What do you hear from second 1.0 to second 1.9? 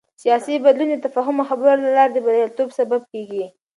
تفاهم او خبرو له